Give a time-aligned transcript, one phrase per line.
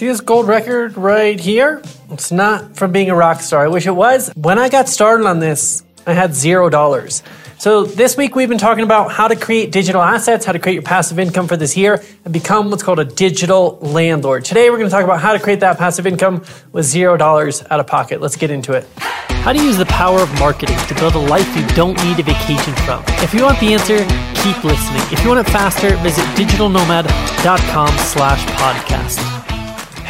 [0.00, 1.82] See this gold record right here?
[2.10, 3.66] It's not from being a rock star.
[3.66, 4.30] I wish it was.
[4.34, 7.22] When I got started on this, I had zero dollars.
[7.58, 10.76] So this week we've been talking about how to create digital assets, how to create
[10.76, 14.46] your passive income for this year, and become what's called a digital landlord.
[14.46, 17.62] Today we're going to talk about how to create that passive income with zero dollars
[17.68, 18.22] out of pocket.
[18.22, 18.88] Let's get into it.
[18.96, 22.22] How to use the power of marketing to build a life you don't need a
[22.22, 23.04] vacation from.
[23.22, 23.98] If you want the answer,
[24.42, 25.02] keep listening.
[25.12, 29.29] If you want it faster, visit digitalnomad.com slash podcast.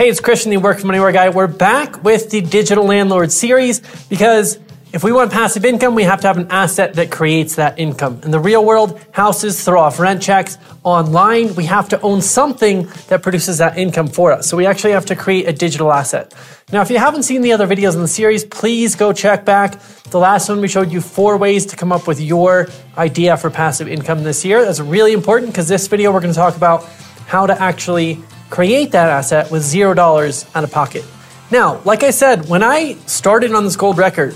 [0.00, 1.28] Hey, it's Christian, the Work from Anywhere guy.
[1.28, 4.58] We're back with the Digital Landlord series because
[4.94, 8.18] if we want passive income, we have to have an asset that creates that income.
[8.24, 10.56] In the real world, houses throw off rent checks.
[10.84, 14.48] Online, we have to own something that produces that income for us.
[14.48, 16.32] So we actually have to create a digital asset.
[16.72, 19.78] Now, if you haven't seen the other videos in the series, please go check back.
[20.04, 23.50] The last one, we showed you four ways to come up with your idea for
[23.50, 24.64] passive income this year.
[24.64, 26.84] That's really important because this video, we're going to talk about
[27.26, 31.04] how to actually create that asset with zero dollars out of pocket.
[31.50, 34.34] Now, like I said, when I started on this gold record,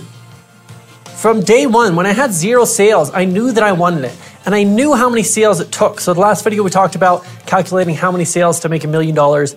[1.17, 4.17] from day one, when I had zero sales, I knew that I wanted it.
[4.47, 6.01] And I knew how many sales it took.
[6.01, 9.15] So the last video we talked about calculating how many sales to make a million
[9.15, 9.57] dollars.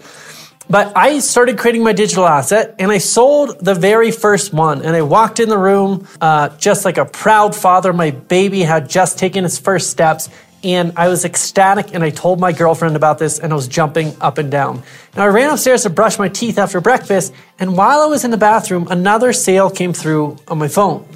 [0.69, 4.81] But I started creating my digital asset and I sold the very first one.
[4.81, 7.91] And I walked in the room uh, just like a proud father.
[7.91, 10.29] My baby had just taken its first steps
[10.63, 14.15] and I was ecstatic and I told my girlfriend about this and I was jumping
[14.19, 14.83] up and down.
[15.15, 18.31] Now I ran upstairs to brush my teeth after breakfast and while I was in
[18.31, 21.07] the bathroom, another sale came through on my phone.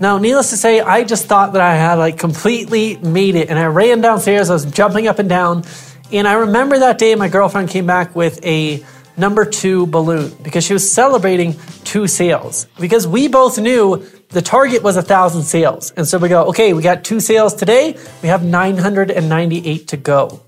[0.00, 3.58] Now, needless to say, I just thought that I had like completely made it and
[3.58, 5.64] I ran downstairs, I was jumping up and down.
[6.12, 8.84] And I remember that day my girlfriend came back with a
[9.16, 11.54] number two balloon because she was celebrating
[11.94, 12.66] two sales.
[12.80, 15.92] Because we both knew the target was a thousand sales.
[15.96, 20.40] And so we go, okay, we got two sales today, we have 998 to go.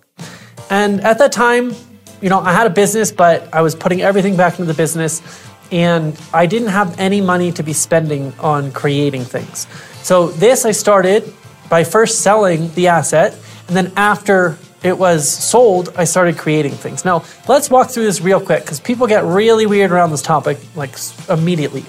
[0.71, 1.73] And at that time,
[2.21, 5.23] you know, I had a business, but I was putting everything back into the business
[5.71, 9.69] and I didn't have any money to be spending on creating things.
[10.03, 11.33] So this I started
[11.71, 17.05] by first selling the asset, and then after it was sold, I started creating things.
[17.05, 20.59] Now, let's walk through this real quick because people get really weird around this topic
[20.77, 20.95] like
[21.29, 21.85] immediately.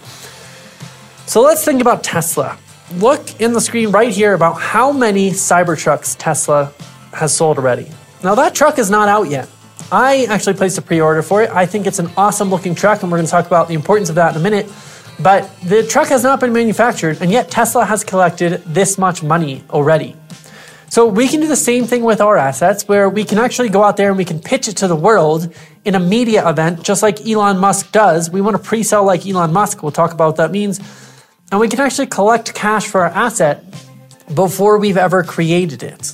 [1.28, 2.58] So let's think about Tesla.
[2.96, 6.74] Look in the screen right here about how many Cybertrucks Tesla
[7.14, 7.88] has sold already.
[8.24, 9.48] Now, that truck is not out yet.
[9.92, 11.52] I actually placed a pre order for it.
[11.52, 14.10] I think it's an awesome looking truck, and we're going to talk about the importance
[14.10, 14.72] of that in a minute.
[15.20, 19.64] But the truck has not been manufactured, and yet Tesla has collected this much money
[19.70, 20.16] already.
[20.90, 23.84] So we can do the same thing with our assets where we can actually go
[23.84, 25.54] out there and we can pitch it to the world
[25.84, 28.30] in a media event, just like Elon Musk does.
[28.30, 29.84] We want to pre sell like Elon Musk.
[29.84, 30.80] We'll talk about what that means.
[31.52, 33.64] And we can actually collect cash for our asset
[34.34, 36.14] before we've ever created it.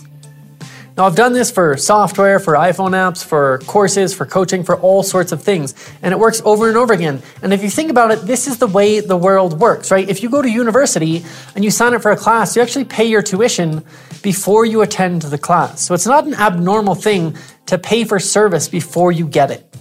[0.95, 5.01] Now, I've done this for software, for iPhone apps, for courses, for coaching, for all
[5.01, 5.73] sorts of things.
[6.03, 7.23] And it works over and over again.
[7.41, 10.07] And if you think about it, this is the way the world works, right?
[10.07, 13.05] If you go to university and you sign up for a class, you actually pay
[13.05, 13.83] your tuition
[14.21, 15.81] before you attend the class.
[15.81, 19.72] So it's not an abnormal thing to pay for service before you get it.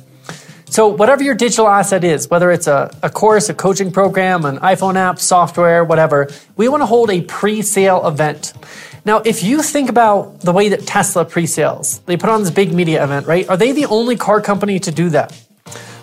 [0.73, 4.57] So, whatever your digital asset is, whether it's a, a course, a coaching program, an
[4.61, 8.55] iPhone app, software, whatever, we want to hold a pre sale event.
[9.05, 12.73] Now, if you think about the way that Tesla pre-sales, they put on this big
[12.73, 13.47] media event, right?
[13.51, 15.35] Are they the only car company to do that?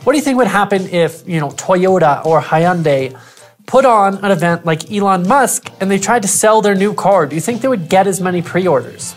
[0.04, 3.20] What do you think would happen if, you know, Toyota or Hyundai
[3.66, 7.26] put on an event like Elon Musk and they tried to sell their new car?
[7.26, 9.16] Do you think they would get as many pre-orders?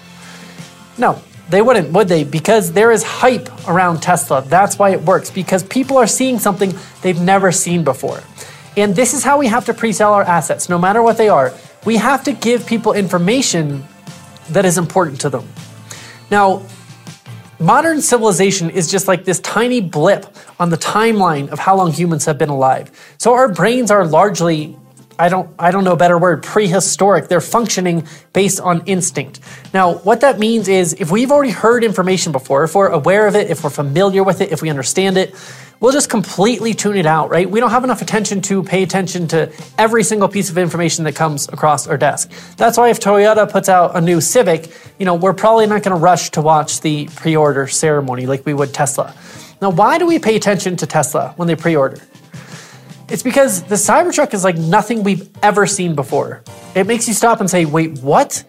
[0.97, 1.21] No,
[1.53, 2.25] they wouldn't, would they?
[2.25, 4.43] Because there is hype around Tesla.
[4.43, 8.21] That's why it works, because people are seeing something they've never seen before.
[8.77, 11.29] And this is how we have to pre sell our assets, no matter what they
[11.29, 11.53] are
[11.85, 13.85] we have to give people information
[14.51, 15.49] that is important to them.
[16.31, 16.65] Now,
[17.59, 20.27] modern civilization is just like this tiny blip
[20.61, 22.91] on the timeline of how long humans have been alive.
[23.19, 24.77] So our brains are largely
[25.19, 27.29] I don't I don't know a better word, prehistoric.
[27.29, 29.41] They're functioning based on instinct.
[29.73, 33.37] Now, what that means is if we've already heard information before, if we're aware of
[33.37, 35.35] it, if we're familiar with it, if we understand it,
[35.81, 37.51] we'll just completely tune it out, right?
[37.51, 41.17] We don't have enough attention to pay attention to every single piece of information that
[41.17, 42.31] comes across our desk.
[42.57, 45.97] That's why if Toyota puts out a new Civic, you know, we're probably not going
[45.97, 49.15] to rush to watch the pre-order ceremony like we would Tesla.
[49.61, 51.99] Now, why do we pay attention to Tesla when they pre-order?
[53.09, 56.43] It's because the Cybertruck is like nothing we've ever seen before.
[56.75, 58.45] It makes you stop and say, wait, what?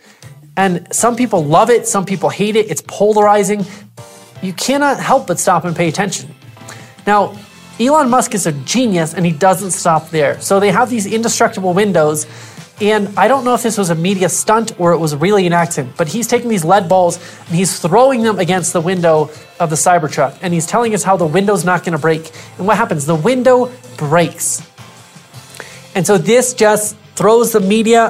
[0.56, 3.66] And some people love it, some people hate it, it's polarizing.
[4.42, 6.34] You cannot help but stop and pay attention.
[7.08, 7.38] Now,
[7.80, 10.40] Elon Musk is a genius and he doesn't stop there.
[10.40, 12.28] So they have these indestructible windows
[12.84, 15.54] And I don't know if this was a media stunt or it was really an
[15.54, 17.16] accident, but he's taking these lead balls
[17.48, 20.38] and he's throwing them against the window of the Cybertruck.
[20.42, 22.30] And he's telling us how the window's not going to break.
[22.58, 23.06] And what happens?
[23.06, 24.70] The window breaks.
[25.96, 28.10] And so this just throws the media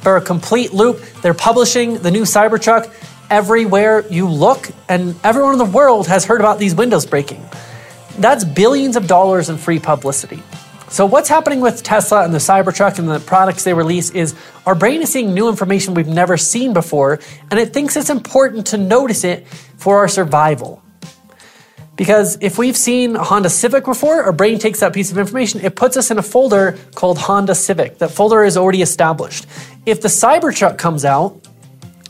[0.00, 1.02] for a complete loop.
[1.20, 2.90] They're publishing the new Cybertruck
[3.28, 7.44] everywhere you look, and everyone in the world has heard about these windows breaking.
[8.18, 10.42] That's billions of dollars in free publicity.
[10.96, 14.34] So, what's happening with Tesla and the Cybertruck and the products they release is
[14.64, 17.20] our brain is seeing new information we've never seen before,
[17.50, 19.46] and it thinks it's important to notice it
[19.76, 20.82] for our survival.
[21.96, 25.60] Because if we've seen a Honda Civic before, our brain takes that piece of information,
[25.60, 27.98] it puts us in a folder called Honda Civic.
[27.98, 29.44] That folder is already established.
[29.84, 31.46] If the Cybertruck comes out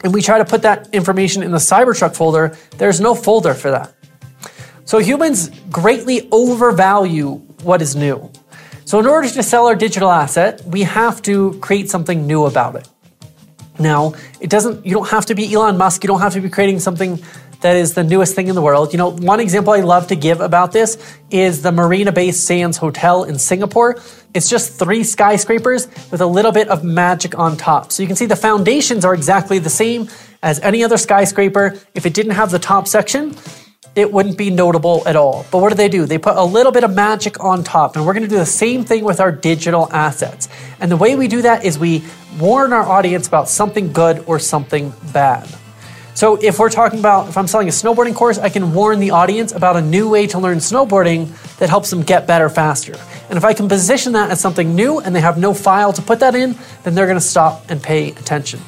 [0.04, 3.72] and we try to put that information in the Cybertruck folder, there's no folder for
[3.72, 3.92] that.
[4.84, 8.30] So humans greatly overvalue what is new.
[8.86, 12.76] So, in order to sell our digital asset, we have to create something new about
[12.76, 12.88] it.
[13.80, 16.48] Now, it doesn't, you don't have to be Elon Musk, you don't have to be
[16.48, 17.20] creating something
[17.62, 18.92] that is the newest thing in the world.
[18.92, 20.98] You know, one example I love to give about this
[21.30, 24.00] is the Marina Bay Sands Hotel in Singapore.
[24.34, 27.90] It's just three skyscrapers with a little bit of magic on top.
[27.90, 30.08] So you can see the foundations are exactly the same
[30.44, 31.76] as any other skyscraper.
[31.96, 33.34] If it didn't have the top section,
[33.96, 35.46] it wouldn't be notable at all.
[35.50, 36.04] But what do they do?
[36.04, 38.84] They put a little bit of magic on top, and we're gonna do the same
[38.84, 40.48] thing with our digital assets.
[40.78, 42.04] And the way we do that is we
[42.38, 45.48] warn our audience about something good or something bad.
[46.12, 49.10] So if we're talking about, if I'm selling a snowboarding course, I can warn the
[49.10, 51.28] audience about a new way to learn snowboarding
[51.58, 52.94] that helps them get better faster.
[53.28, 56.02] And if I can position that as something new and they have no file to
[56.02, 56.54] put that in,
[56.84, 58.60] then they're gonna stop and pay attention.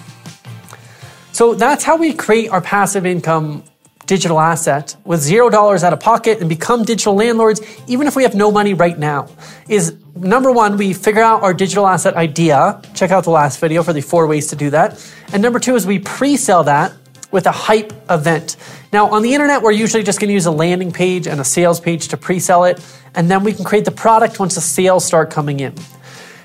[1.33, 3.63] So that's how we create our passive income
[4.09, 8.25] digital asset with zero dollars out of pocket and become digital landlords, even if we
[8.25, 9.29] have no money right now,
[9.69, 12.83] is number one, we figure out our digital asset idea.
[12.95, 14.99] Check out the last video for the four ways to do that.
[15.33, 16.95] And number two is we pre sell that
[17.31, 18.57] with a hype event.
[18.91, 21.45] Now, on the internet, we're usually just going to use a landing page and a
[21.45, 22.83] sales page to pre sell it,
[23.15, 25.75] and then we can create the product once the sales start coming in.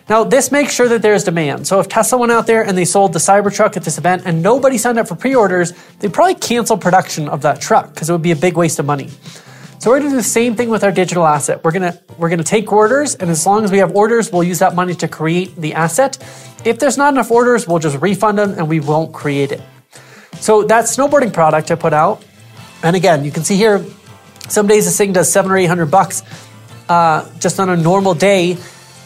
[0.09, 1.65] Now, this makes sure that there's demand.
[1.65, 4.43] So if Tesla went out there and they sold the Cybertruck at this event and
[4.43, 8.21] nobody signed up for pre-orders, they'd probably cancel production of that truck because it would
[8.21, 9.09] be a big waste of money.
[9.79, 11.61] So we're gonna do the same thing with our digital asset.
[11.61, 14.59] We're gonna we're gonna take orders, and as long as we have orders, we'll use
[14.59, 16.17] that money to create the asset.
[16.63, 19.61] If there's not enough orders, we'll just refund them and we won't create it.
[20.39, 22.23] So that snowboarding product I put out,
[22.81, 23.85] and again, you can see here,
[24.47, 26.23] some days this thing does seven or eight hundred bucks
[26.87, 28.57] uh, just on a normal day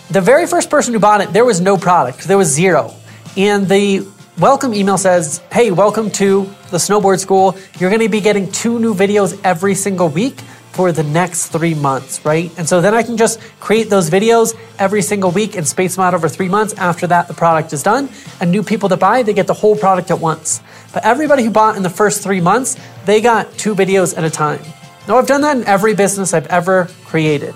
[0.10, 2.94] the very first person who bought it, there was no product, there was zero.
[3.36, 4.08] And the
[4.40, 7.58] welcome email says, Hey, welcome to the snowboard school.
[7.78, 10.40] You're going to be getting two new videos every single week
[10.72, 12.52] for the next three months, right?
[12.58, 16.06] And so then I can just create those videos every single week and space them
[16.06, 16.74] out over three months.
[16.76, 18.10] After that, the product is done.
[18.40, 20.62] And new people that buy, they get the whole product at once.
[20.94, 24.30] But everybody who bought in the first three months, they got two videos at a
[24.30, 24.62] time.
[25.08, 27.56] Now, I've done that in every business I've ever created.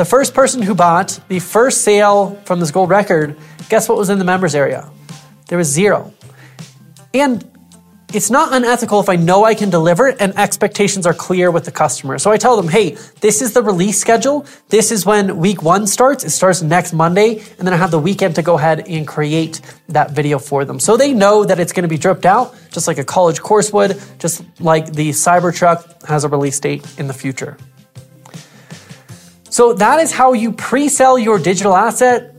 [0.00, 3.36] The first person who bought the first sale from this gold record,
[3.68, 4.90] guess what was in the members area?
[5.48, 6.14] There was zero.
[7.12, 7.46] And
[8.14, 11.70] it's not unethical if I know I can deliver and expectations are clear with the
[11.70, 12.18] customer.
[12.18, 14.46] So I tell them, hey, this is the release schedule.
[14.70, 16.24] This is when week one starts.
[16.24, 17.40] It starts next Monday.
[17.58, 19.60] And then I have the weekend to go ahead and create
[19.90, 20.80] that video for them.
[20.80, 23.70] So they know that it's going to be dripped out, just like a college course
[23.70, 27.58] would, just like the Cybertruck has a release date in the future.
[29.50, 32.34] So that is how you pre-sell your digital asset.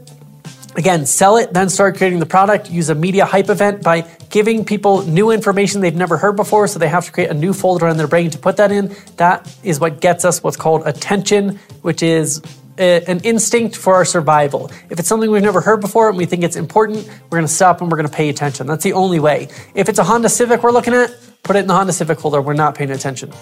[0.77, 2.71] Again, sell it, then start creating the product.
[2.71, 6.79] Use a media hype event by giving people new information they've never heard before, so
[6.79, 8.95] they have to create a new folder in their brain to put that in.
[9.17, 12.41] That is what gets us what's called attention, which is
[12.77, 14.71] a, an instinct for our survival.
[14.89, 17.53] If it's something we've never heard before and we think it's important, we're going to
[17.53, 18.67] stop and we're going to pay attention.
[18.67, 19.49] That's the only way.
[19.75, 21.13] If it's a Honda Civic we're looking at,
[21.43, 22.41] put it in the Honda Civic folder.
[22.41, 23.33] We're not paying attention.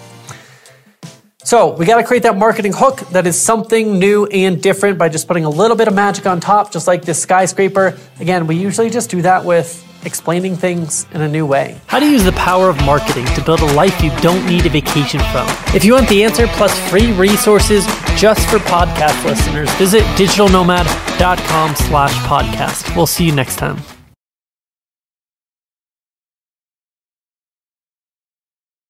[1.50, 5.08] So we got to create that marketing hook that is something new and different by
[5.08, 7.98] just putting a little bit of magic on top, just like this skyscraper.
[8.20, 11.80] Again, we usually just do that with explaining things in a new way.
[11.88, 14.68] How to use the power of marketing to build a life you don't need a
[14.68, 15.48] vacation from.
[15.74, 22.14] If you want the answer plus free resources just for podcast listeners, visit digitalnomad.com slash
[22.28, 22.94] podcast.
[22.94, 23.82] We'll see you next time.